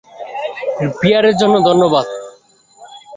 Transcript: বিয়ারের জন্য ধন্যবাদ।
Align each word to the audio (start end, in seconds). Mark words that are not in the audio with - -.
বিয়ারের 0.99 1.35
জন্য 1.41 1.55
ধন্যবাদ। 1.69 2.05